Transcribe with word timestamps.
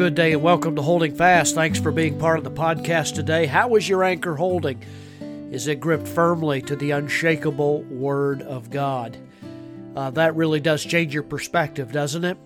good 0.00 0.14
day 0.14 0.32
and 0.32 0.42
welcome 0.42 0.74
to 0.74 0.80
Holding 0.80 1.14
Fast. 1.14 1.54
Thanks 1.54 1.78
for 1.78 1.92
being 1.92 2.18
part 2.18 2.38
of 2.38 2.44
the 2.44 2.50
podcast 2.50 3.14
today. 3.14 3.44
How 3.44 3.74
is 3.74 3.86
your 3.86 4.02
anchor 4.02 4.34
holding? 4.34 4.82
Is 5.52 5.66
it 5.66 5.78
gripped 5.78 6.08
firmly 6.08 6.62
to 6.62 6.74
the 6.74 6.92
unshakable 6.92 7.82
Word 7.82 8.40
of 8.40 8.70
God? 8.70 9.18
Uh, 9.94 10.10
that 10.12 10.34
really 10.36 10.58
does 10.58 10.82
change 10.86 11.12
your 11.12 11.22
perspective, 11.22 11.92
doesn't 11.92 12.24
it? 12.24 12.38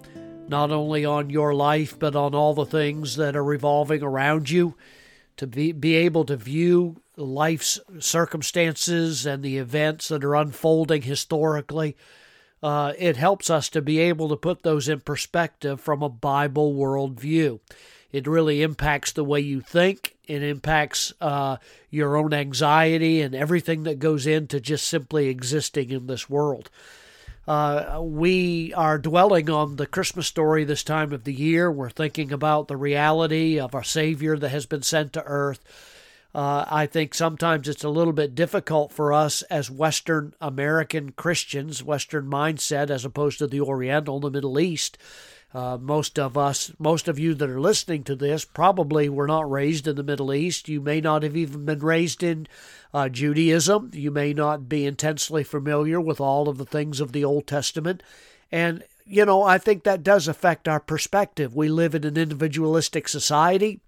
Not 0.48 0.72
only 0.72 1.04
on 1.04 1.30
your 1.30 1.54
life, 1.54 1.96
but 1.96 2.17
on 2.17 2.35
all 2.35 2.54
the 2.54 2.67
things 2.67 3.14
that 3.18 3.36
are 3.36 3.45
revolving 3.45 4.02
around 4.02 4.50
you. 4.50 4.75
To 5.36 5.46
be, 5.46 5.71
be 5.71 5.95
able 5.95 6.25
to 6.25 6.36
view 6.36 7.02
life's 7.16 7.79
circumstances 8.00 9.27
and 9.27 9.44
the 9.44 9.58
events 9.58 10.08
that 10.08 10.25
are 10.25 10.35
unfolding 10.35 11.02
historically 11.02 11.96
uh, 12.64 12.95
it 12.99 13.18
helps 13.18 13.50
us 13.50 13.68
to 13.68 13.82
be 13.82 13.99
able 13.99 14.27
to 14.31 14.36
put 14.36 14.63
those 14.63 14.89
in 14.89 14.99
perspective 14.99 15.79
from 15.79 16.03
a 16.03 16.09
Bible 16.09 16.72
worldview. 16.72 17.61
It 18.11 18.27
really 18.27 18.63
impacts 18.63 19.13
the 19.13 19.22
way 19.22 19.41
you 19.41 19.61
think. 19.61 20.17
It 20.27 20.43
impacts 20.43 21.13
uh, 21.21 21.58
your 21.91 22.17
own 22.17 22.32
anxiety 22.32 23.21
and 23.21 23.35
everything 23.35 23.82
that 23.82 23.99
goes 23.99 24.27
into 24.27 24.61
just 24.61 24.86
simply 24.86 25.29
existing 25.29 25.91
in 25.91 26.07
this 26.07 26.31
world. 26.31 26.71
Uh, 27.46 28.00
we 28.00 28.72
are 28.72 28.96
dwelling 28.96 29.50
on 29.50 29.77
the 29.77 29.86
Christmas 29.86 30.27
story 30.27 30.64
this 30.64 30.83
time 30.83 31.13
of 31.13 31.25
the 31.25 31.35
year. 31.35 31.71
We're 31.71 31.91
thinking 31.91 32.33
about 32.33 32.69
the 32.69 32.78
reality 32.78 33.61
of 33.61 33.75
our 33.75 33.84
Savior 33.84 34.39
that 34.39 34.48
has 34.48 34.64
been 34.64 34.81
sent 34.81 35.12
to 35.12 35.25
earth 35.25 35.61
uh, 36.34 36.64
I 36.69 36.86
think 36.86 37.14
sometimes 37.14 37.69
it's 37.69 37.84
a 37.84 37.88
little 37.88 38.12
bit 38.12 38.34
difficult 38.34 38.91
for 38.92 39.12
us 39.12 39.42
as 39.42 39.70
Western 39.70 40.34
American 40.41 41.12
Christians, 41.12 41.82
Western 41.82 42.26
mindset, 42.26 42.91
as 42.91 43.04
opposed 43.04 43.38
to 43.38 43.46
the 43.46 43.60
Oriental, 43.60 44.18
the 44.18 44.30
Middle 44.30 44.58
East. 44.58 44.98
Uh, 45.54 45.78
most 45.80 46.18
of 46.18 46.36
us, 46.36 46.72
most 46.80 47.06
of 47.06 47.16
you 47.16 47.32
that 47.34 47.48
are 47.48 47.60
listening 47.60 48.02
to 48.02 48.16
this, 48.16 48.44
probably 48.44 49.08
were 49.08 49.28
not 49.28 49.48
raised 49.48 49.86
in 49.86 49.94
the 49.94 50.02
Middle 50.02 50.34
East. 50.34 50.68
You 50.68 50.80
may 50.80 51.00
not 51.00 51.22
have 51.22 51.36
even 51.36 51.64
been 51.64 51.78
raised 51.78 52.24
in 52.24 52.48
uh, 52.92 53.08
Judaism. 53.08 53.92
You 53.94 54.10
may 54.10 54.32
not 54.32 54.69
be 54.69 54.84
intensely 54.84 55.44
familiar 55.44 56.00
with 56.00 56.20
all 56.20 56.48
of 56.48 56.58
the 56.58 56.66
things 56.66 56.98
of 56.98 57.12
the 57.12 57.24
Old 57.24 57.46
Testament. 57.46 58.02
And, 58.50 58.82
you 59.06 59.24
know, 59.24 59.44
I 59.44 59.58
think 59.58 59.84
that 59.84 60.02
does 60.02 60.26
affect 60.26 60.66
our 60.66 60.80
perspective. 60.80 61.54
We 61.54 61.69
live 61.69 61.94
in 61.94 62.02
an 62.02 62.16
individualistic 62.16 63.06
society 63.06 63.80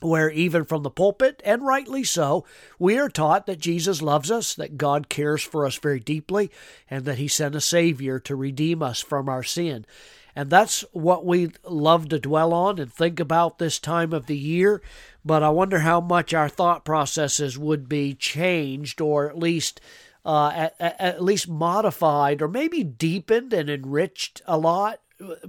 where 0.00 0.30
even 0.30 0.64
from 0.64 0.82
the 0.82 0.90
pulpit, 0.90 1.42
and 1.44 1.66
rightly 1.66 2.04
so, 2.04 2.44
we 2.78 2.98
are 2.98 3.08
taught 3.08 3.46
that 3.46 3.60
Jesus 3.60 4.02
loves 4.02 4.30
us, 4.30 4.54
that 4.54 4.76
God 4.76 5.08
cares 5.08 5.42
for 5.42 5.66
us 5.66 5.76
very 5.76 6.00
deeply, 6.00 6.50
and 6.88 7.04
that 7.04 7.18
He 7.18 7.28
sent 7.28 7.54
a 7.54 7.60
Savior 7.60 8.18
to 8.20 8.36
redeem 8.36 8.82
us 8.82 9.00
from 9.00 9.28
our 9.28 9.42
sin. 9.42 9.86
And 10.34 10.48
that's 10.48 10.84
what 10.92 11.26
we 11.26 11.50
love 11.64 12.08
to 12.10 12.18
dwell 12.18 12.52
on 12.52 12.78
and 12.78 12.92
think 12.92 13.18
about 13.18 13.58
this 13.58 13.78
time 13.78 14.12
of 14.12 14.26
the 14.26 14.36
year. 14.36 14.80
But 15.24 15.42
I 15.42 15.50
wonder 15.50 15.80
how 15.80 16.00
much 16.00 16.32
our 16.32 16.48
thought 16.48 16.84
processes 16.84 17.58
would 17.58 17.88
be 17.88 18.14
changed, 18.14 19.00
or 19.00 19.28
at 19.28 19.38
least 19.38 19.80
uh, 20.24 20.68
at, 20.78 21.00
at 21.00 21.22
least 21.22 21.48
modified, 21.48 22.42
or 22.42 22.48
maybe 22.48 22.84
deepened 22.84 23.52
and 23.52 23.70
enriched 23.70 24.42
a 24.46 24.58
lot 24.58 25.00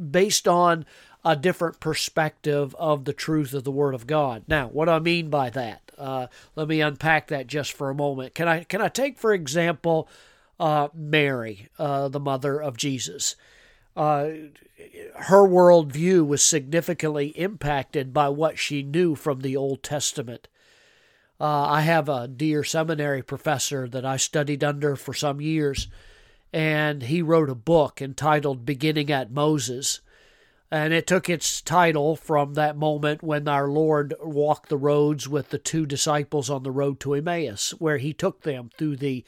based 0.09 0.47
on 0.47 0.85
a 1.23 1.35
different 1.35 1.79
perspective 1.79 2.75
of 2.79 3.05
the 3.05 3.13
truth 3.13 3.53
of 3.53 3.63
the 3.63 3.71
Word 3.71 3.93
of 3.93 4.07
God. 4.07 4.43
Now, 4.47 4.67
what 4.67 4.85
do 4.85 4.91
I 4.91 4.99
mean 4.99 5.29
by 5.29 5.49
that? 5.51 5.91
Uh, 5.97 6.27
let 6.55 6.67
me 6.67 6.81
unpack 6.81 7.27
that 7.27 7.47
just 7.47 7.73
for 7.73 7.89
a 7.89 7.95
moment. 7.95 8.33
Can 8.33 8.47
I 8.47 8.63
can 8.63 8.81
I 8.81 8.87
take 8.87 9.19
for 9.19 9.33
example 9.33 10.09
uh, 10.59 10.87
Mary, 10.93 11.69
uh, 11.77 12.07
the 12.07 12.19
mother 12.19 12.59
of 12.59 12.75
Jesus? 12.75 13.35
Uh, 13.95 14.29
her 15.15 15.47
worldview 15.47 16.25
was 16.25 16.41
significantly 16.41 17.27
impacted 17.29 18.13
by 18.13 18.29
what 18.29 18.57
she 18.57 18.81
knew 18.81 19.15
from 19.15 19.41
the 19.41 19.55
Old 19.55 19.83
Testament. 19.83 20.47
Uh, 21.39 21.65
I 21.69 21.81
have 21.81 22.07
a 22.07 22.27
dear 22.27 22.63
seminary 22.63 23.21
professor 23.21 23.87
that 23.89 24.05
I 24.05 24.17
studied 24.17 24.63
under 24.63 24.95
for 24.95 25.13
some 25.13 25.41
years, 25.41 25.87
and 26.53 27.03
he 27.03 27.21
wrote 27.21 27.49
a 27.49 27.55
book 27.55 28.01
entitled 28.01 28.65
Beginning 28.65 29.11
at 29.11 29.31
Moses 29.31 30.01
and 30.71 30.93
it 30.93 31.05
took 31.05 31.29
its 31.29 31.61
title 31.61 32.15
from 32.15 32.53
that 32.53 32.77
moment 32.77 33.21
when 33.21 33.47
our 33.47 33.67
Lord 33.67 34.13
walked 34.21 34.69
the 34.69 34.77
roads 34.77 35.27
with 35.27 35.49
the 35.49 35.57
two 35.57 35.85
disciples 35.85 36.49
on 36.49 36.63
the 36.63 36.71
road 36.71 37.01
to 37.01 37.13
Emmaus, 37.13 37.71
where 37.71 37.97
he 37.97 38.13
took 38.13 38.43
them 38.43 38.69
through 38.77 38.95
the 38.95 39.25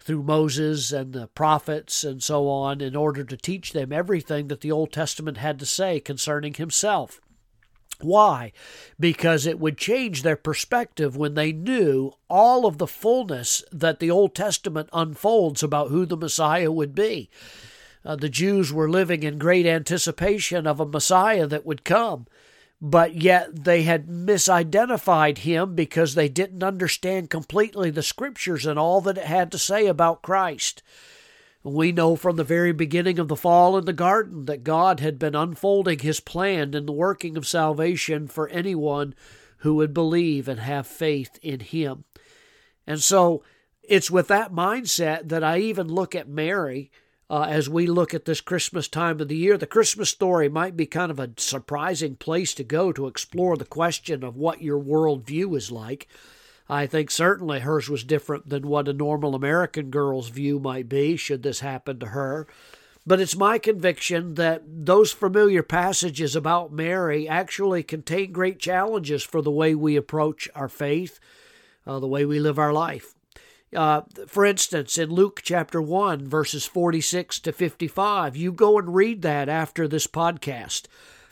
through 0.00 0.24
Moses 0.24 0.90
and 0.90 1.12
the 1.12 1.28
prophets 1.28 2.02
and 2.02 2.20
so 2.20 2.48
on 2.48 2.80
in 2.80 2.96
order 2.96 3.22
to 3.22 3.36
teach 3.36 3.72
them 3.72 3.92
everything 3.92 4.48
that 4.48 4.60
the 4.60 4.72
Old 4.72 4.92
Testament 4.92 5.36
had 5.36 5.60
to 5.60 5.66
say 5.66 6.00
concerning 6.00 6.54
himself. 6.54 7.20
Why? 8.00 8.50
Because 8.98 9.46
it 9.46 9.60
would 9.60 9.78
change 9.78 10.22
their 10.22 10.34
perspective 10.34 11.16
when 11.16 11.34
they 11.34 11.52
knew 11.52 12.14
all 12.28 12.66
of 12.66 12.78
the 12.78 12.88
fullness 12.88 13.62
that 13.70 14.00
the 14.00 14.10
Old 14.10 14.34
Testament 14.34 14.88
unfolds 14.92 15.62
about 15.62 15.90
who 15.90 16.04
the 16.04 16.16
Messiah 16.16 16.72
would 16.72 16.96
be 16.96 17.30
uh, 18.04 18.16
the 18.16 18.28
Jews 18.28 18.72
were 18.72 18.90
living 18.90 19.22
in 19.22 19.38
great 19.38 19.66
anticipation 19.66 20.66
of 20.66 20.80
a 20.80 20.86
Messiah 20.86 21.46
that 21.46 21.64
would 21.64 21.84
come, 21.84 22.26
but 22.80 23.14
yet 23.14 23.64
they 23.64 23.82
had 23.82 24.08
misidentified 24.08 25.38
him 25.38 25.74
because 25.74 26.14
they 26.14 26.28
didn't 26.28 26.64
understand 26.64 27.30
completely 27.30 27.90
the 27.90 28.02
scriptures 28.02 28.66
and 28.66 28.78
all 28.78 29.00
that 29.00 29.18
it 29.18 29.24
had 29.24 29.52
to 29.52 29.58
say 29.58 29.86
about 29.86 30.22
Christ. 30.22 30.82
We 31.64 31.92
know 31.92 32.16
from 32.16 32.36
the 32.36 32.44
very 32.44 32.72
beginning 32.72 33.20
of 33.20 33.28
the 33.28 33.36
fall 33.36 33.78
in 33.78 33.84
the 33.84 33.92
garden 33.92 34.46
that 34.46 34.64
God 34.64 34.98
had 34.98 35.16
been 35.16 35.36
unfolding 35.36 36.00
his 36.00 36.18
plan 36.18 36.74
in 36.74 36.86
the 36.86 36.92
working 36.92 37.36
of 37.36 37.46
salvation 37.46 38.26
for 38.26 38.48
anyone 38.48 39.14
who 39.58 39.76
would 39.76 39.94
believe 39.94 40.48
and 40.48 40.58
have 40.58 40.88
faith 40.88 41.38
in 41.40 41.60
him. 41.60 42.02
And 42.84 43.00
so 43.00 43.44
it's 43.84 44.10
with 44.10 44.26
that 44.26 44.52
mindset 44.52 45.28
that 45.28 45.44
I 45.44 45.58
even 45.58 45.86
look 45.86 46.16
at 46.16 46.28
Mary 46.28 46.90
uh, 47.32 47.46
as 47.48 47.66
we 47.66 47.86
look 47.86 48.12
at 48.12 48.26
this 48.26 48.42
Christmas 48.42 48.88
time 48.88 49.18
of 49.18 49.28
the 49.28 49.36
year. 49.36 49.56
The 49.56 49.66
Christmas 49.66 50.10
story 50.10 50.50
might 50.50 50.76
be 50.76 50.84
kind 50.84 51.10
of 51.10 51.18
a 51.18 51.30
surprising 51.38 52.14
place 52.14 52.52
to 52.52 52.62
go 52.62 52.92
to 52.92 53.06
explore 53.06 53.56
the 53.56 53.64
question 53.64 54.22
of 54.22 54.36
what 54.36 54.60
your 54.60 54.78
worldview 54.78 55.56
is 55.56 55.72
like. 55.72 56.06
I 56.68 56.86
think 56.86 57.10
certainly 57.10 57.60
hers 57.60 57.88
was 57.88 58.04
different 58.04 58.50
than 58.50 58.68
what 58.68 58.86
a 58.86 58.92
normal 58.92 59.34
American 59.34 59.88
girl's 59.88 60.28
view 60.28 60.58
might 60.58 60.90
be, 60.90 61.16
should 61.16 61.42
this 61.42 61.60
happen 61.60 61.98
to 62.00 62.08
her. 62.08 62.46
But 63.06 63.18
it's 63.18 63.34
my 63.34 63.58
conviction 63.58 64.34
that 64.34 64.62
those 64.66 65.10
familiar 65.10 65.62
passages 65.62 66.36
about 66.36 66.70
Mary 66.70 67.26
actually 67.26 67.82
contain 67.82 68.32
great 68.32 68.58
challenges 68.58 69.22
for 69.22 69.40
the 69.40 69.50
way 69.50 69.74
we 69.74 69.96
approach 69.96 70.50
our 70.54 70.68
faith, 70.68 71.18
uh, 71.86 71.98
the 71.98 72.06
way 72.06 72.26
we 72.26 72.38
live 72.38 72.58
our 72.58 72.74
life. 72.74 73.14
Uh, 73.74 74.02
for 74.26 74.44
instance, 74.44 74.98
in 74.98 75.10
Luke 75.10 75.40
chapter 75.42 75.80
1, 75.80 76.28
verses 76.28 76.66
46 76.66 77.40
to 77.40 77.52
55, 77.52 78.36
you 78.36 78.52
go 78.52 78.78
and 78.78 78.94
read 78.94 79.22
that 79.22 79.48
after 79.48 79.88
this 79.88 80.06
podcast. 80.06 80.86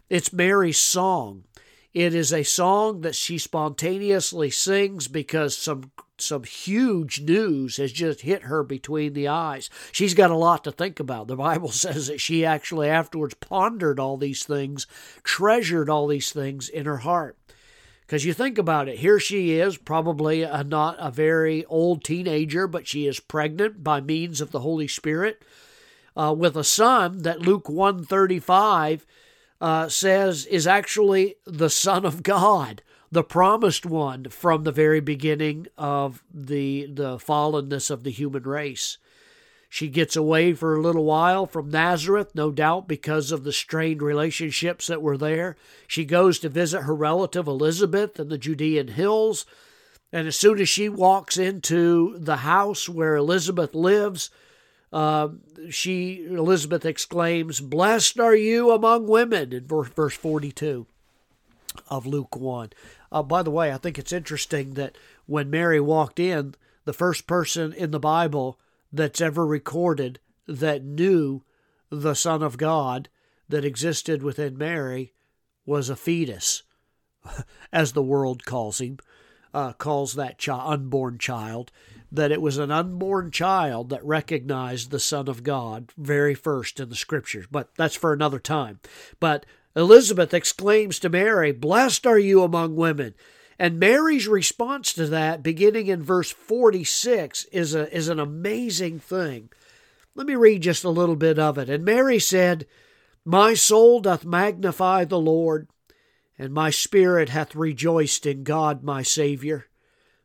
It's 0.08 0.32
Mary's 0.32 0.78
song. 0.78 1.44
It 1.92 2.14
is 2.14 2.32
a 2.32 2.44
song 2.44 3.00
that 3.00 3.14
she 3.16 3.36
spontaneously 3.36 4.50
sings 4.50 5.08
because 5.08 5.56
some 5.56 5.90
some 6.18 6.44
huge 6.44 7.22
news 7.22 7.78
has 7.78 7.92
just 7.92 8.20
hit 8.20 8.42
her 8.42 8.62
between 8.62 9.14
the 9.14 9.28
eyes. 9.28 9.70
She's 9.90 10.12
got 10.12 10.30
a 10.30 10.36
lot 10.36 10.64
to 10.64 10.72
think 10.72 11.00
about. 11.00 11.28
The 11.28 11.36
Bible 11.36 11.68
says 11.70 12.08
that 12.08 12.20
she 12.20 12.44
actually 12.44 12.88
afterwards 12.88 13.34
pondered 13.34 13.98
all 13.98 14.16
these 14.16 14.44
things, 14.44 14.86
treasured 15.22 15.88
all 15.88 16.06
these 16.06 16.30
things 16.32 16.68
in 16.68 16.86
her 16.86 16.98
heart. 16.98 17.38
Because 18.10 18.24
you 18.24 18.34
think 18.34 18.58
about 18.58 18.88
it, 18.88 18.98
here 18.98 19.20
she 19.20 19.52
is, 19.52 19.76
probably 19.76 20.42
a, 20.42 20.64
not 20.64 20.96
a 20.98 21.12
very 21.12 21.64
old 21.66 22.02
teenager, 22.02 22.66
but 22.66 22.88
she 22.88 23.06
is 23.06 23.20
pregnant 23.20 23.84
by 23.84 24.00
means 24.00 24.40
of 24.40 24.50
the 24.50 24.58
Holy 24.58 24.88
Spirit 24.88 25.40
uh, 26.16 26.34
with 26.36 26.56
a 26.56 26.64
son 26.64 27.18
that 27.18 27.42
Luke 27.42 27.68
135 27.68 29.06
uh, 29.60 29.88
says 29.88 30.44
is 30.46 30.66
actually 30.66 31.36
the 31.46 31.70
Son 31.70 32.04
of 32.04 32.24
God, 32.24 32.82
the 33.12 33.22
promised 33.22 33.86
one 33.86 34.24
from 34.24 34.64
the 34.64 34.72
very 34.72 34.98
beginning 34.98 35.68
of 35.78 36.24
the, 36.34 36.86
the 36.86 37.16
fallenness 37.18 37.92
of 37.92 38.02
the 38.02 38.10
human 38.10 38.42
race. 38.42 38.98
She 39.72 39.88
gets 39.88 40.16
away 40.16 40.52
for 40.52 40.74
a 40.74 40.82
little 40.82 41.04
while 41.04 41.46
from 41.46 41.70
Nazareth, 41.70 42.34
no 42.34 42.50
doubt 42.50 42.88
because 42.88 43.30
of 43.30 43.44
the 43.44 43.52
strained 43.52 44.02
relationships 44.02 44.88
that 44.88 45.00
were 45.00 45.16
there. 45.16 45.56
She 45.86 46.04
goes 46.04 46.40
to 46.40 46.48
visit 46.48 46.82
her 46.82 46.94
relative 46.94 47.46
Elizabeth 47.46 48.18
in 48.18 48.28
the 48.28 48.36
Judean 48.36 48.88
hills. 48.88 49.46
And 50.12 50.26
as 50.26 50.34
soon 50.34 50.60
as 50.60 50.68
she 50.68 50.88
walks 50.88 51.38
into 51.38 52.18
the 52.18 52.38
house 52.38 52.88
where 52.88 53.14
Elizabeth 53.14 53.72
lives, 53.72 54.28
uh, 54.92 55.28
she 55.70 56.26
Elizabeth 56.28 56.84
exclaims, 56.84 57.60
"Blessed 57.60 58.18
are 58.18 58.34
you 58.34 58.72
among 58.72 59.06
women," 59.06 59.52
in 59.52 59.68
verse 59.68 60.16
forty-two 60.16 60.88
of 61.88 62.06
Luke 62.06 62.34
one. 62.34 62.70
Uh, 63.12 63.22
by 63.22 63.44
the 63.44 63.52
way, 63.52 63.72
I 63.72 63.76
think 63.76 64.00
it's 64.00 64.12
interesting 64.12 64.74
that 64.74 64.96
when 65.26 65.48
Mary 65.48 65.78
walked 65.78 66.18
in, 66.18 66.56
the 66.86 66.92
first 66.92 67.28
person 67.28 67.72
in 67.72 67.92
the 67.92 68.00
Bible 68.00 68.58
that's 68.92 69.20
ever 69.20 69.46
recorded 69.46 70.18
that 70.46 70.84
knew 70.84 71.42
the 71.90 72.14
Son 72.14 72.42
of 72.42 72.56
God 72.58 73.08
that 73.48 73.64
existed 73.64 74.22
within 74.22 74.56
Mary 74.56 75.12
was 75.66 75.88
a 75.88 75.96
fetus, 75.96 76.62
as 77.72 77.92
the 77.92 78.02
world 78.02 78.44
calls 78.44 78.80
him, 78.80 78.98
uh, 79.52 79.72
calls 79.72 80.14
that 80.14 80.38
child, 80.38 80.72
unborn 80.72 81.18
child, 81.18 81.70
that 82.12 82.32
it 82.32 82.42
was 82.42 82.58
an 82.58 82.70
unborn 82.70 83.30
child 83.30 83.90
that 83.90 84.04
recognized 84.04 84.90
the 84.90 85.00
Son 85.00 85.28
of 85.28 85.42
God 85.42 85.92
very 85.96 86.34
first 86.34 86.80
in 86.80 86.88
the 86.88 86.96
Scriptures. 86.96 87.46
But 87.50 87.70
that's 87.76 87.94
for 87.94 88.12
another 88.12 88.40
time. 88.40 88.80
But 89.20 89.46
Elizabeth 89.76 90.34
exclaims 90.34 90.98
to 91.00 91.08
Mary, 91.08 91.52
Blessed 91.52 92.06
are 92.06 92.18
you 92.18 92.42
among 92.42 92.74
women. 92.74 93.14
And 93.60 93.78
Mary's 93.78 94.26
response 94.26 94.92
to 94.94 95.06
that, 95.06 95.42
beginning 95.42 95.86
in 95.86 96.02
verse 96.02 96.30
46, 96.32 97.44
is, 97.52 97.74
a, 97.74 97.94
is 97.94 98.08
an 98.08 98.18
amazing 98.18 98.98
thing. 98.98 99.50
Let 100.14 100.26
me 100.26 100.34
read 100.34 100.62
just 100.62 100.82
a 100.82 100.90
little 100.90 101.14
bit 101.14 101.38
of 101.38 101.58
it. 101.58 101.68
And 101.68 101.84
Mary 101.84 102.18
said, 102.18 102.66
My 103.24 103.54
soul 103.54 104.00
doth 104.00 104.24
magnify 104.24 105.04
the 105.04 105.20
Lord, 105.20 105.68
and 106.38 106.52
my 106.52 106.70
spirit 106.70 107.28
hath 107.28 107.54
rejoiced 107.54 108.26
in 108.26 108.42
God 108.42 108.82
my 108.82 109.02
Saviour 109.02 109.66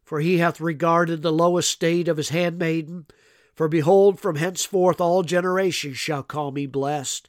for 0.05 0.19
he 0.19 0.37
hath 0.37 0.61
regarded 0.61 1.21
the 1.21 1.33
low 1.33 1.57
estate 1.57 2.07
of 2.07 2.17
his 2.17 2.29
handmaiden. 2.29 3.07
For 3.55 3.67
behold, 3.67 4.19
from 4.19 4.35
henceforth 4.35 5.01
all 5.01 5.23
generations 5.23 5.97
shall 5.97 6.23
call 6.23 6.51
me 6.51 6.67
blessed. 6.67 7.27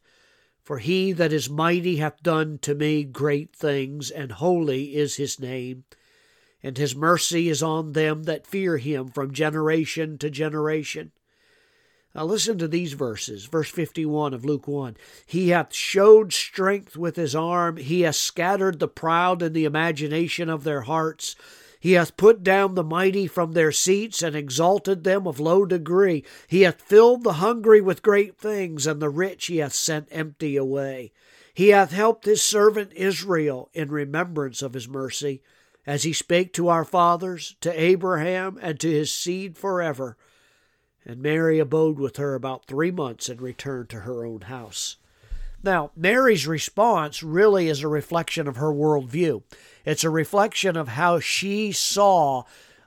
For 0.67 0.79
he 0.79 1.13
that 1.13 1.33
is 1.33 1.49
mighty 1.49 1.99
hath 1.99 2.25
done 2.25 2.59
to 2.63 2.75
me 2.75 3.05
great 3.05 3.55
things, 3.55 4.11
and 4.11 4.33
holy 4.33 4.97
is 4.97 5.15
his 5.15 5.39
name. 5.39 5.85
And 6.61 6.77
his 6.77 6.97
mercy 6.97 7.49
is 7.49 7.63
on 7.63 7.93
them 7.93 8.25
that 8.25 8.49
fear 8.49 8.77
him 8.77 9.07
from 9.07 9.33
generation 9.33 10.19
to 10.19 10.29
generation. 10.29 11.13
Now 12.17 12.25
listen 12.25 12.59
to 12.59 12.67
these 12.67 12.95
verses. 12.95 13.45
Verse 13.45 13.71
51 13.71 14.35
of 14.35 14.45
Luke 14.45 14.67
1. 14.67 14.97
He 15.25 15.51
hath 15.51 15.73
showed 15.73 16.33
strength 16.33 16.97
with 16.97 17.15
his 17.15 17.37
arm, 17.37 17.77
he 17.77 18.01
hath 18.01 18.17
scattered 18.17 18.81
the 18.81 18.89
proud 18.89 19.43
in 19.43 19.53
the 19.53 19.67
imagination 19.67 20.51
of 20.51 20.65
their 20.65 20.81
hearts. 20.81 21.37
He 21.79 21.93
hath 21.93 22.17
put 22.17 22.43
down 22.43 22.75
the 22.75 22.83
mighty 22.83 23.27
from 23.27 23.53
their 23.53 23.73
seats 23.73 24.23
and 24.23 24.35
exalted 24.35 25.05
them 25.05 25.27
of 25.27 25.39
low 25.39 25.65
degree. 25.65 26.25
He 26.47 26.63
hath 26.63 26.81
filled 26.81 27.23
the 27.23 27.35
hungry 27.35 27.81
with 27.81 28.03
great 28.03 28.39
things, 28.39 28.87
and 28.87 29.01
the 29.01 29.11
rich 29.11 29.47
he 29.47 29.59
hath 29.59 29.75
sent 29.75 30.09
empty 30.11 30.57
away. 30.57 31.13
He 31.55 31.69
hath 31.69 31.93
helped 31.93 32.25
his 32.25 32.43
servant 32.43 32.93
Israel 32.95 33.71
in 33.73 33.89
remembrance 33.89 34.63
of 34.63 34.75
his 34.75 34.89
mercy, 34.89 35.43
as 35.87 36.03
he 36.03 36.13
spake 36.13 36.53
to 36.55 36.69
our 36.69 36.85
fathers, 36.85 37.57
to 37.61 37.81
Abraham, 37.81 38.59
and 38.61 38.81
to 38.81 38.91
his 38.91 39.13
seed 39.13 39.57
forever. 39.57 40.17
And 41.05 41.23
Mary 41.23 41.59
abode 41.59 41.99
with 41.99 42.17
her 42.17 42.35
about 42.35 42.67
three 42.67 42.91
months 42.91 43.29
and 43.29 43.41
returned 43.41 43.89
to 43.91 44.01
her 44.01 44.25
own 44.27 44.43
house. 44.43 44.97
Now, 45.67 45.91
Mary's 45.97 46.47
response 46.47 47.25
really 47.25 47.69
is 47.69 47.83
a 47.83 47.89
reflection 47.89 48.47
of 48.47 48.57
her 48.57 48.73
worldview. 48.73 49.43
It's 49.85 50.05
a 50.05 50.11
reflection 50.11 50.77
of 50.77 50.89
how 50.89 51.19
she 51.19 51.73
saw 51.73 52.45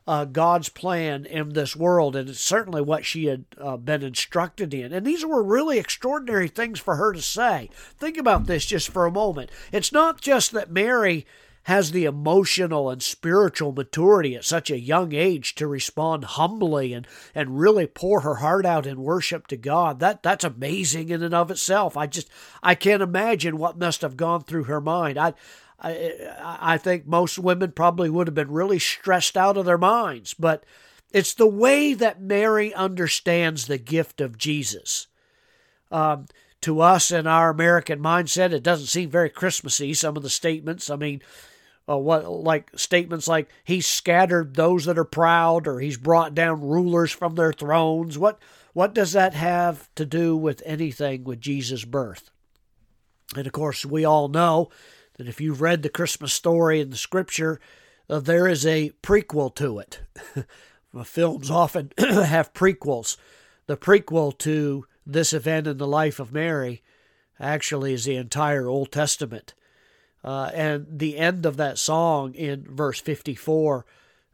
uh, 0.08 0.24
God's 0.24 0.70
plan 0.70 1.26
in 1.26 1.50
this 1.50 1.76
world, 1.76 2.16
and 2.16 2.30
it's 2.30 2.40
certainly 2.40 2.82
what 2.82 3.06
she 3.06 3.26
had 3.26 3.44
uh, 3.60 3.76
been 3.76 4.02
instructed 4.02 4.74
in. 4.74 4.94
And 4.94 5.06
these 5.06 5.26
were 5.26 5.44
really 5.44 5.78
extraordinary 5.78 6.48
things 6.48 6.80
for 6.80 6.96
her 6.96 7.12
to 7.12 7.22
say. 7.22 7.70
Think 7.98 8.18
about 8.18 8.48
this 8.48 8.66
just 8.66 8.90
for 8.90 9.06
a 9.06 9.12
moment. 9.12 9.52
It's 9.74 9.92
not 9.92 10.22
just 10.22 10.54
that 10.54 10.72
Mary 10.72 11.28
has 11.70 11.92
the 11.92 12.06
emotional 12.06 12.90
and 12.90 13.02
spiritual 13.02 13.72
maturity 13.72 14.36
at 14.36 14.44
such 14.44 14.72
a 14.72 14.80
young 14.80 15.14
age 15.14 15.54
to 15.54 15.68
respond 15.68 16.24
humbly 16.26 16.94
and, 16.94 17.08
and 17.36 17.60
really 17.60 17.86
pour 17.86 18.22
her 18.22 18.36
heart 18.36 18.66
out 18.66 18.88
in 18.88 19.04
worship 19.04 19.46
to 19.46 19.56
God. 19.56 20.00
That 20.00 20.24
that's 20.24 20.44
amazing 20.44 21.10
in 21.10 21.22
and 21.22 21.36
of 21.36 21.52
itself. 21.52 21.96
I 21.96 22.08
just 22.08 22.28
I 22.64 22.74
can't 22.74 23.04
imagine 23.04 23.60
what 23.60 23.78
must 23.78 24.02
have 24.02 24.18
gone 24.18 24.42
through 24.42 24.64
her 24.64 24.82
mind. 24.82 25.20
I 25.20 25.36
I, 25.80 26.58
I 26.60 26.78
think 26.80 27.06
most 27.06 27.38
women 27.38 27.72
probably 27.72 28.10
would 28.10 28.26
have 28.26 28.36
been 28.36 28.52
really 28.52 28.80
stressed 28.80 29.38
out 29.38 29.56
of 29.56 29.68
their 29.68 29.78
minds, 29.78 30.34
but 30.34 30.64
it's 31.14 31.36
the 31.36 31.48
way 31.48 31.94
that 31.94 32.20
Mary 32.20 32.74
understands 32.74 33.68
the 33.68 33.78
gift 33.78 34.22
of 34.22 34.40
Jesus. 34.40 35.06
Um, 35.92 36.26
to 36.62 36.82
us 36.82 37.12
in 37.12 37.28
our 37.28 37.52
American 37.52 38.00
mindset, 38.00 38.54
it 38.54 38.64
doesn't 38.64 38.88
seem 38.88 39.12
very 39.12 39.30
Christmassy. 39.30 39.94
Some 39.94 40.18
of 40.18 40.24
the 40.24 40.30
statements, 40.32 40.90
I 40.90 40.96
mean, 40.96 41.22
uh, 41.90 41.98
what 41.98 42.30
like 42.30 42.70
statements 42.76 43.28
like 43.28 43.50
he's 43.64 43.88
scattered 43.88 44.56
those 44.56 44.86
that 44.86 45.00
are 45.00 45.06
proud 45.06 45.68
or 45.68 45.80
he's 45.80 45.98
brought 45.98 46.36
down 46.36 46.62
rulers 46.62 47.12
from 47.12 47.36
their 47.36 47.52
thrones. 47.52 48.18
What 48.18 48.40
what 48.74 48.94
does 48.94 49.14
that 49.14 49.34
have 49.34 49.90
to 49.96 50.06
do 50.06 50.38
with 50.38 50.62
anything 50.66 51.24
with 51.24 51.42
Jesus 51.42 51.86
birth? 51.86 52.30
And 53.36 53.48
of 53.48 53.54
course 53.54 53.86
we 53.86 54.06
all 54.06 54.28
know 54.28 54.70
that 55.18 55.28
if 55.28 55.42
you've 55.42 55.62
read 55.62 55.82
the 55.82 55.90
Christmas 55.90 56.32
story 56.32 56.80
in 56.80 56.92
the 56.92 56.98
scripture 56.98 57.60
uh, 58.10 58.20
there 58.20 58.48
is 58.48 58.66
a 58.66 58.92
prequel 59.02 59.54
to 59.56 59.80
it. 59.80 60.02
Films 61.06 61.50
often 61.50 61.92
have 61.98 62.54
prequels. 62.54 63.18
The 63.68 63.78
prequel 63.78 64.38
to 64.40 64.86
this 65.06 65.34
event 65.34 65.68
in 65.68 65.78
the 65.78 65.88
life 65.88 66.20
of 66.20 66.34
Mary 66.34 66.84
actually 67.40 67.94
is 67.94 68.06
the 68.06 68.16
entire 68.16 68.68
Old 68.68 68.92
Testament 68.92 69.54
uh, 70.24 70.52
and 70.54 70.88
the 70.90 71.18
end 71.18 71.46
of 71.46 71.58
that 71.58 71.78
song 71.78 72.34
in 72.36 72.66
verse 72.68 73.00
54, 73.00 73.86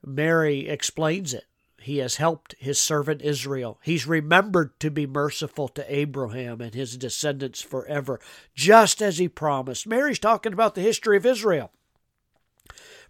Mary 0.03 0.67
explains 0.67 1.33
it. 1.33 1.45
He 1.81 1.99
has 1.99 2.15
helped 2.15 2.55
his 2.57 2.81
servant 2.81 3.21
Israel. 3.21 3.79
He's 3.83 4.07
remembered 4.07 4.79
to 4.79 4.89
be 4.89 5.05
merciful 5.05 5.67
to 5.69 5.95
Abraham 5.95 6.59
and 6.59 6.73
his 6.73 6.97
descendants 6.97 7.61
forever, 7.61 8.19
just 8.55 9.03
as 9.03 9.19
he 9.19 9.27
promised. 9.27 9.85
Mary's 9.85 10.17
talking 10.17 10.51
about 10.51 10.73
the 10.73 10.81
history 10.81 11.15
of 11.15 11.27
Israel. 11.27 11.71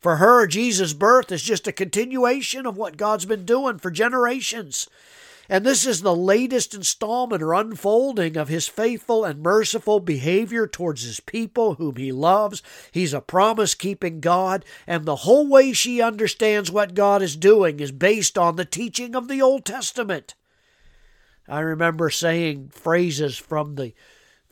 For 0.02 0.18
her, 0.18 0.46
Jesus' 0.46 0.94
birth 0.94 1.32
is 1.32 1.42
just 1.42 1.68
a 1.68 1.72
continuation 1.72 2.66
of 2.66 2.76
what 2.76 2.98
God's 2.98 3.26
been 3.26 3.46
doing 3.46 3.78
for 3.78 3.90
generations. 3.92 4.90
And 5.48 5.66
this 5.66 5.86
is 5.86 6.02
the 6.02 6.16
latest 6.16 6.74
installment 6.74 7.44
or 7.44 7.54
unfolding 7.54 8.36
of 8.36 8.48
his 8.48 8.68
faithful 8.68 9.24
and 9.24 9.42
merciful 9.44 10.00
behavior 10.00 10.68
towards 10.68 11.04
his 11.04 11.20
people 11.20 11.76
whom 11.76 11.98
he 11.98 12.12
loves. 12.12 12.64
He's 12.92 13.14
a 13.14 13.22
promise 13.22 13.76
keeping 13.76 14.20
God, 14.20 14.66
and 14.88 15.06
the 15.06 15.18
whole 15.18 15.48
way 15.48 15.74
she 15.74 16.02
understands 16.02 16.72
what 16.72 16.96
God 16.96 17.22
is 17.22 17.36
doing 17.36 17.80
is 17.80 17.92
based 17.92 18.38
on 18.38 18.56
the 18.56 18.66
teaching 18.66 19.16
of 19.16 19.28
the 19.28 19.42
Old 19.42 19.66
Testament. 19.66 20.34
I 21.48 21.60
remember 21.60 22.10
saying 22.10 22.70
phrases 22.70 23.38
from 23.38 23.76
the 23.76 23.94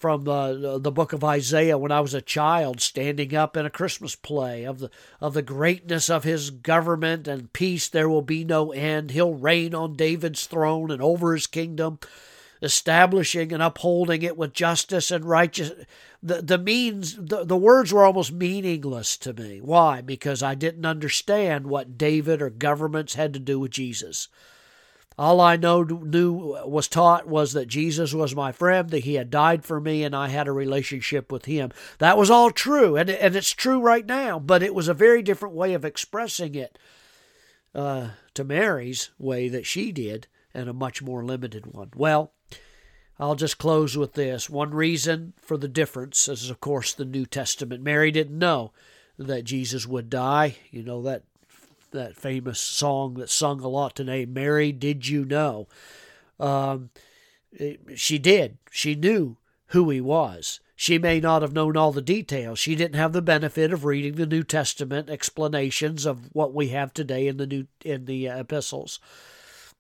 from 0.04 0.28
uh, 0.28 0.52
the 0.52 0.80
the 0.80 0.92
book 0.92 1.14
of 1.14 1.24
Isaiah 1.24 1.78
when 1.78 1.94
I 1.94 2.02
was 2.02 2.14
a 2.14 2.22
child, 2.22 2.82
standing 2.82 3.34
up 3.34 3.56
in 3.56 3.66
a 3.66 3.70
Christmas 3.70 4.18
play 4.18 4.66
of 4.66 4.80
the 4.80 4.90
of 5.22 5.34
the 5.34 5.42
greatness 5.42 6.10
of 6.10 6.26
his 6.26 6.50
government 6.50 7.26
and 7.26 7.54
peace. 7.54 7.88
There 7.88 8.10
will 8.10 8.22
be 8.22 8.44
no 8.44 8.74
end. 8.74 9.12
He'll 9.12 9.34
reign 9.34 9.74
on 9.74 9.96
David's 9.96 10.46
throne 10.46 10.92
and 10.92 11.02
over 11.02 11.32
his 11.34 11.48
kingdom, 11.48 12.00
establishing 12.62 13.54
and 13.54 13.64
upholding 13.64 14.24
it 14.24 14.36
with 14.36 14.52
justice 14.52 15.10
and 15.10 15.24
righteousness. 15.24 15.86
The 16.22 16.42
the 16.42 16.58
means 16.58 17.16
the, 17.16 17.46
the 17.46 17.56
words 17.56 17.94
were 17.94 18.04
almost 18.04 18.34
meaningless 18.34 19.16
to 19.20 19.32
me. 19.32 19.62
Why? 19.62 20.02
Because 20.02 20.44
I 20.44 20.54
didn't 20.54 20.86
understand 20.86 21.68
what 21.68 21.98
David 21.98 22.42
or 22.42 22.50
governments 22.50 23.14
had 23.14 23.32
to 23.36 23.40
do 23.40 23.58
with 23.58 23.72
Jesus. 23.72 24.28
All 25.18 25.40
I 25.40 25.56
know, 25.56 25.84
knew 25.84 26.58
was 26.66 26.88
taught 26.88 27.28
was 27.28 27.54
that 27.54 27.68
Jesus 27.68 28.14
was 28.14 28.36
my 28.36 28.52
friend, 28.52 28.90
that 28.90 29.04
he 29.04 29.16
had 29.16 29.30
died 29.30 29.64
for 29.64 29.80
me, 29.80 30.04
and 30.04 30.16
I 30.16 30.30
had 30.30 30.48
a 30.48 30.52
relationship 30.52 31.32
with 31.32 31.46
him. 31.46 31.72
That 32.00 32.18
was 32.18 32.32
all 32.32 32.50
true, 32.50 32.96
and, 32.96 33.10
and 33.10 33.36
it's 33.36 33.52
true 33.52 33.80
right 33.80 34.06
now, 34.06 34.40
but 34.40 34.64
it 34.64 34.74
was 34.74 34.88
a 34.88 34.94
very 34.94 35.22
different 35.22 35.56
way 35.56 35.74
of 35.74 35.86
expressing 35.86 36.56
it 36.56 36.80
uh, 37.76 38.10
to 38.34 38.44
Mary's 38.44 39.12
way 39.20 39.50
that 39.50 39.66
she 39.66 39.92
did, 39.92 40.28
and 40.54 40.70
a 40.70 40.74
much 40.74 41.02
more 41.02 41.24
limited 41.24 41.68
one. 41.68 41.92
Well, 41.96 42.32
I'll 43.20 43.36
just 43.36 43.58
close 43.58 43.96
with 43.96 44.14
this. 44.14 44.50
One 44.50 44.72
reason 44.72 45.34
for 45.38 45.58
the 45.58 45.68
difference 45.68 46.28
is, 46.28 46.50
of 46.50 46.60
course, 46.60 46.94
the 46.94 47.06
New 47.06 47.26
Testament. 47.26 47.84
Mary 47.84 48.12
didn't 48.12 48.38
know 48.38 48.72
that 49.18 49.44
Jesus 49.44 49.86
would 49.88 50.10
die. 50.10 50.58
You 50.72 50.84
know, 50.84 51.02
that 51.04 51.24
that 51.94 52.18
famous 52.18 52.60
song 52.60 53.16
that's 53.16 53.34
sung 53.34 53.62
a 53.62 53.68
lot 53.68 53.96
today, 53.96 54.26
Mary, 54.26 54.72
Did 54.72 55.08
You 55.08 55.26
Know? 55.26 55.68
Um, 56.40 56.90
she 57.96 58.18
did. 58.20 58.58
She 58.70 58.96
knew 58.96 59.38
who 59.68 59.90
he 59.90 60.02
was. 60.02 60.60
She 60.76 60.98
may 60.98 61.20
not 61.20 61.42
have 61.42 61.54
known 61.54 61.78
all 61.78 61.92
the 61.92 62.02
details. 62.02 62.60
She 62.60 62.76
didn't 62.76 62.96
have 62.96 63.14
the 63.14 63.22
benefit 63.22 63.72
of 63.72 63.86
reading 63.86 64.16
the 64.16 64.26
New 64.26 64.44
Testament 64.44 65.10
explanations 65.10 66.06
of 66.06 66.30
what 66.34 66.54
we 66.54 66.70
have 66.70 66.94
today 66.94 67.28
in 67.28 67.38
the 67.38 67.48
new 67.48 67.68
in 67.86 68.06
the 68.06 68.28
epistles. 68.28 69.00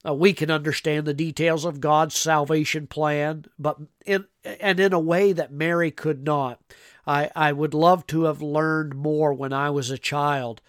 Uh, 0.06 0.14
we 0.14 0.34
can 0.34 0.52
understand 0.52 1.06
the 1.06 1.14
details 1.14 1.66
of 1.66 1.80
God's 1.80 2.16
salvation 2.16 2.88
plan, 2.88 3.46
but 3.58 3.78
in 4.06 4.26
and 4.44 4.80
in 4.80 4.94
a 4.94 5.00
way 5.00 5.34
that 5.34 5.52
Mary 5.52 5.92
could 5.92 6.24
not. 6.24 6.62
I, 7.06 7.32
I 7.36 7.52
would 7.52 7.74
love 7.74 8.08
to 8.08 8.24
have 8.24 8.42
learned 8.42 8.96
more 8.96 9.34
when 9.34 9.52
I 9.52 9.70
was 9.72 9.90
a 9.90 9.98
child 9.98 10.62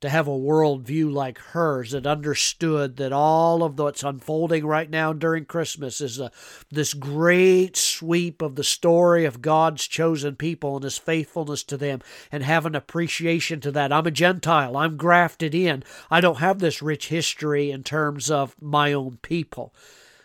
to 0.00 0.08
have 0.08 0.26
a 0.26 0.30
worldview 0.30 1.12
like 1.12 1.38
hers 1.38 1.90
that 1.90 2.06
understood 2.06 2.96
that 2.96 3.12
all 3.12 3.62
of 3.62 3.78
what's 3.78 4.02
unfolding 4.02 4.64
right 4.64 4.88
now 4.88 5.12
during 5.12 5.44
Christmas 5.44 6.00
is 6.00 6.18
a, 6.18 6.30
this 6.70 6.94
great 6.94 7.76
sweep 7.76 8.40
of 8.40 8.54
the 8.54 8.64
story 8.64 9.26
of 9.26 9.42
God's 9.42 9.86
chosen 9.86 10.36
people 10.36 10.76
and 10.76 10.84
his 10.84 10.96
faithfulness 10.96 11.62
to 11.64 11.76
them 11.76 12.00
and 12.32 12.42
have 12.42 12.64
an 12.64 12.74
appreciation 12.74 13.60
to 13.60 13.70
that. 13.72 13.92
I'm 13.92 14.06
a 14.06 14.10
Gentile, 14.10 14.76
I'm 14.76 14.96
grafted 14.96 15.54
in. 15.54 15.84
I 16.10 16.22
don't 16.22 16.38
have 16.38 16.60
this 16.60 16.80
rich 16.80 17.08
history 17.08 17.70
in 17.70 17.82
terms 17.82 18.30
of 18.30 18.56
my 18.60 18.94
own 18.94 19.18
people. 19.20 19.74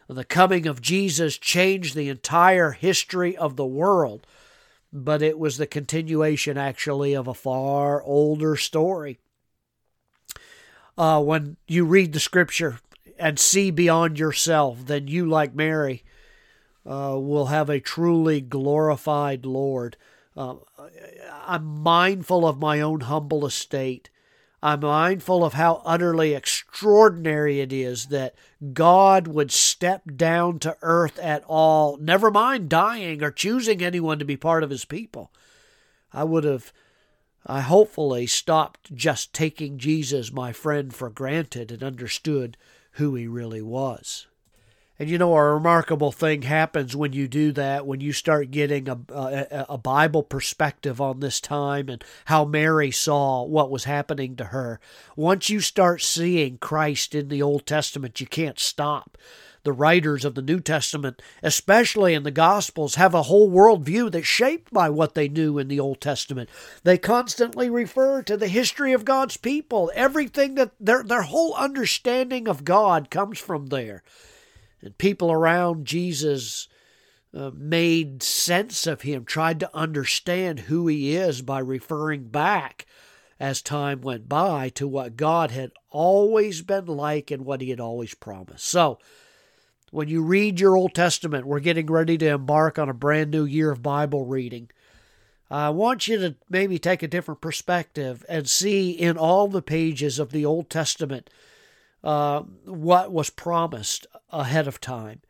The 0.08 0.24
coming 0.24 0.68
of 0.68 0.82
Jesus 0.82 1.38
changed 1.38 1.96
the 1.96 2.10
entire 2.10 2.72
history 2.72 3.36
of 3.36 3.58
the 3.58 3.66
world, 3.66 4.26
but 4.94 5.22
it 5.22 5.38
was 5.38 5.58
the 5.58 5.68
continuation 5.68 6.58
actually 6.58 7.14
of 7.14 7.28
a 7.28 7.34
far 7.34 8.02
older 8.04 8.56
story 8.56 9.20
uh, 10.98 11.22
when 11.22 11.58
you 11.68 11.86
read 11.86 12.14
the 12.14 12.20
scripture 12.20 12.80
and 13.18 13.40
see 13.40 13.72
beyond 13.72 14.20
yourself, 14.20 14.86
then 14.86 15.08
you, 15.08 15.26
like 15.26 15.56
Mary, 15.56 16.04
uh, 16.86 17.18
will 17.20 17.48
have 17.48 17.70
a 17.70 17.80
truly 17.80 18.42
glorified 18.42 19.46
Lord. 19.46 19.98
Uh, 20.36 20.56
I'm 21.48 21.66
mindful 21.66 22.48
of 22.48 22.60
my 22.60 22.82
own 22.82 23.02
humble 23.02 23.46
estate. 23.46 24.10
I'm 24.62 24.80
mindful 24.80 25.46
of 25.46 25.54
how 25.54 25.82
utterly 25.86 26.34
extraordinary 26.34 27.60
it 27.60 27.72
is 27.72 28.08
that 28.08 28.34
God 28.74 29.28
would 29.28 29.52
step 29.52 30.04
down 30.16 30.60
to 30.60 30.78
earth 30.82 31.20
at 31.20 31.44
all, 31.48 31.98
never 31.98 32.32
mind 32.32 32.68
dying 32.68 33.22
or 33.22 33.32
choosing 33.32 33.84
anyone 33.84 34.18
to 34.18 34.26
be 34.26 34.38
part 34.38 34.64
of 34.64 34.72
his 34.72 34.86
people. 34.86 35.32
I 36.12 36.24
would 36.24 36.46
have 36.46 36.74
I 37.46 37.62
hopefully 37.62 38.26
stopped 38.26 38.94
just 38.96 39.34
taking 39.34 39.78
Jesus, 39.78 40.32
my 40.32 40.52
friend, 40.52 40.94
for 40.94 41.10
granted 41.10 41.72
and 41.72 41.84
understood 41.84 42.58
who 42.94 43.16
he 43.16 43.28
really 43.28 43.62
was. 43.62 44.28
And 44.98 45.10
you 45.10 45.18
know, 45.18 45.36
a 45.36 45.54
remarkable 45.54 46.14
thing 46.14 46.44
happens 46.44 46.96
when 46.96 47.12
you 47.12 47.28
do 47.28 47.52
that, 47.52 47.86
when 47.86 48.00
you 48.00 48.14
start 48.14 48.52
getting 48.52 48.88
a, 48.88 48.98
a, 49.10 49.66
a, 49.70 49.78
Bible 49.78 50.24
perspective 50.24 51.02
on 51.02 51.20
this 51.20 51.42
time 51.42 51.90
and 51.90 52.02
how 52.26 52.46
Mary 52.46 52.92
saw 52.92 53.44
what 53.44 53.70
was 53.70 53.84
happening 53.84 54.38
to 54.38 54.46
her. 54.46 54.80
Once 55.18 55.50
you 55.50 55.60
start 55.60 56.02
seeing 56.02 56.58
Christ 56.58 57.14
in 57.14 57.28
the 57.28 57.42
Old 57.42 57.66
Testament, 57.66 58.22
you 58.22 58.28
can't 58.28 58.58
stop 58.58 59.18
the 59.66 59.74
writers 59.74 60.24
of 60.24 60.36
the 60.36 60.42
New 60.42 60.60
Testament, 60.60 61.22
especially 61.44 62.14
in 62.14 62.24
the 62.24 62.32
Gospels, 62.32 62.96
have 62.96 63.14
a 63.14 63.24
whole 63.24 63.50
worldview 63.50 64.12
that's 64.12 64.26
shaped 64.26 64.72
by 64.72 64.90
what 64.90 65.14
they 65.14 65.28
knew 65.28 65.58
in 65.58 65.68
the 65.68 65.80
Old 65.80 66.00
Testament. 66.00 66.50
They 66.84 66.98
constantly 66.98 67.70
refer 67.70 68.22
to 68.24 68.38
the 68.38 68.48
history 68.48 68.94
of 68.94 69.04
God's 69.04 69.38
people. 69.38 69.92
Everything 69.94 70.56
that 70.56 70.72
their 70.80 71.04
their 71.04 71.24
whole 71.24 71.54
understanding 71.56 72.48
of 72.48 72.64
God 72.64 73.10
comes 73.10 73.40
from 73.40 73.68
there. 73.68 74.04
And 74.82 74.98
people 74.98 75.32
around 75.32 75.86
Jesus 75.86 76.68
uh, 77.36 77.52
made 77.54 78.24
sense 78.24 78.88
of 78.88 79.02
him, 79.02 79.26
tried 79.26 79.60
to 79.60 79.76
understand 79.76 80.62
who 80.62 80.88
he 80.88 81.16
is 81.16 81.42
by 81.42 81.60
referring 81.60 82.30
back 82.30 82.86
as 83.40 83.62
time 83.62 84.02
went 84.02 84.30
by 84.30 84.70
to 84.70 84.88
what 84.88 85.18
God 85.18 85.52
had 85.52 85.72
always 85.90 86.62
been 86.62 86.86
like 86.86 87.32
and 87.32 87.46
what 87.46 87.62
he 87.62 87.70
had 87.70 87.80
always 87.80 88.14
promised. 88.14 88.66
So, 88.66 89.00
when 89.96 90.10
you 90.10 90.22
read 90.22 90.60
your 90.60 90.76
Old 90.76 90.94
Testament, 90.94 91.48
we're 91.48 91.62
getting 91.62 91.86
ready 91.88 92.18
to 92.18 92.28
embark 92.28 92.78
on 92.78 92.90
a 92.90 92.94
brand 92.94 93.32
new 93.32 93.46
year 93.46 93.72
of 93.72 93.82
Bible 93.82 94.26
reading. 94.26 94.70
I 95.50 95.70
want 95.70 96.10
you 96.10 96.18
to 96.18 96.36
maybe 96.50 96.78
take 96.78 97.02
a 97.02 97.08
different 97.08 97.40
perspective 97.40 98.26
and 98.28 98.50
see 98.50 98.92
in 98.92 99.18
all 99.18 99.48
the 99.48 99.62
pages 99.62 100.20
of 100.20 100.32
the 100.34 100.44
Old 100.44 100.70
Testament 100.70 101.30
uh, 102.04 102.42
what 102.66 103.14
was 103.14 103.30
promised 103.30 104.06
ahead 104.32 104.68
of 104.68 104.82
time, 104.82 105.22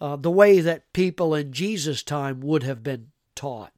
uh, 0.00 0.14
the 0.14 0.30
way 0.30 0.60
that 0.60 0.92
people 0.92 1.34
in 1.34 1.52
Jesus' 1.52 2.04
time 2.04 2.38
would 2.38 2.62
have 2.62 2.84
been 2.84 3.08
taught. 3.34 3.72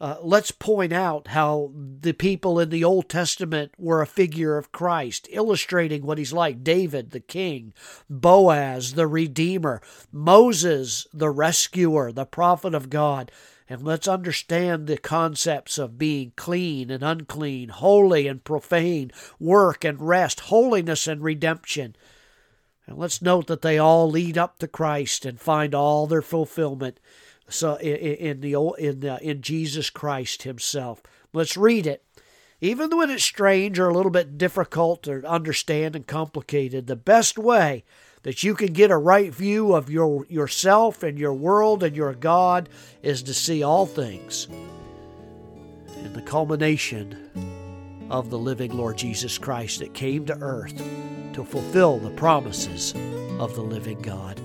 Uh, 0.00 0.16
let's 0.22 0.50
point 0.50 0.94
out 0.94 1.28
how 1.28 1.70
the 1.74 2.14
people 2.14 2.58
in 2.58 2.70
the 2.70 2.82
Old 2.82 3.10
Testament 3.10 3.72
were 3.76 4.00
a 4.00 4.06
figure 4.06 4.56
of 4.56 4.72
Christ, 4.72 5.28
illustrating 5.30 6.06
what 6.06 6.16
he's 6.16 6.32
like 6.32 6.64
David, 6.64 7.10
the 7.10 7.20
king, 7.20 7.74
Boaz, 8.08 8.94
the 8.94 9.06
redeemer, 9.06 9.82
Moses, 10.10 11.06
the 11.12 11.28
rescuer, 11.28 12.12
the 12.12 12.24
prophet 12.24 12.74
of 12.74 12.88
God. 12.88 13.30
And 13.68 13.82
let's 13.82 14.08
understand 14.08 14.86
the 14.86 14.96
concepts 14.96 15.76
of 15.76 15.98
being 15.98 16.32
clean 16.34 16.90
and 16.90 17.02
unclean, 17.02 17.68
holy 17.68 18.26
and 18.26 18.42
profane, 18.42 19.12
work 19.38 19.84
and 19.84 20.00
rest, 20.00 20.40
holiness 20.40 21.06
and 21.06 21.22
redemption. 21.22 21.94
And 22.86 22.96
let's 22.96 23.20
note 23.20 23.48
that 23.48 23.60
they 23.60 23.76
all 23.76 24.10
lead 24.10 24.38
up 24.38 24.58
to 24.60 24.66
Christ 24.66 25.26
and 25.26 25.38
find 25.38 25.74
all 25.74 26.06
their 26.06 26.22
fulfillment 26.22 26.98
so 27.50 27.74
in, 27.76 28.40
the 28.40 28.54
in 28.78 29.00
the, 29.00 29.14
uh, 29.14 29.18
in 29.18 29.42
Jesus 29.42 29.90
Christ 29.90 30.44
Himself. 30.44 31.02
Let's 31.32 31.56
read 31.56 31.86
it. 31.86 32.04
Even 32.60 32.96
when 32.96 33.10
it's 33.10 33.24
strange 33.24 33.78
or 33.78 33.88
a 33.88 33.94
little 33.94 34.10
bit 34.10 34.36
difficult 34.36 35.02
to 35.04 35.26
understand 35.26 35.96
and 35.96 36.06
complicated, 36.06 36.86
the 36.86 36.96
best 36.96 37.38
way 37.38 37.84
that 38.22 38.42
you 38.42 38.54
can 38.54 38.72
get 38.72 38.90
a 38.90 38.98
right 38.98 39.32
view 39.32 39.74
of 39.74 39.90
your 39.90 40.26
yourself 40.26 41.02
and 41.02 41.18
your 41.18 41.32
world 41.32 41.82
and 41.82 41.96
your 41.96 42.14
God 42.14 42.68
is 43.02 43.22
to 43.24 43.34
see 43.34 43.62
all 43.62 43.86
things 43.86 44.46
in 45.96 46.12
the 46.12 46.22
culmination 46.22 47.30
of 48.10 48.30
the 48.30 48.38
living 48.38 48.76
Lord 48.76 48.98
Jesus 48.98 49.38
Christ 49.38 49.78
that 49.78 49.94
came 49.94 50.26
to 50.26 50.38
earth 50.40 50.76
to 51.34 51.44
fulfill 51.44 51.98
the 51.98 52.10
promises 52.10 52.92
of 53.38 53.54
the 53.54 53.62
living 53.62 54.02
God. 54.02 54.39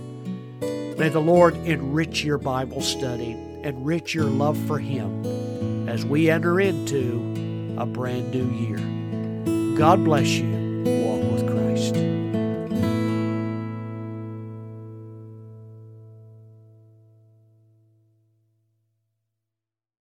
May 0.97 1.09
the 1.09 1.19
Lord 1.19 1.55
enrich 1.65 2.23
your 2.23 2.37
Bible 2.37 2.81
study, 2.81 3.31
enrich 3.63 4.13
your 4.13 4.25
love 4.25 4.57
for 4.65 4.79
Him 4.79 5.89
as 5.89 6.05
we 6.05 6.29
enter 6.29 6.61
into 6.61 7.75
a 7.77 7.85
brand 7.85 8.31
new 8.31 8.49
year. 8.51 9.77
God 9.77 10.05
bless 10.05 10.27
you 10.27 10.64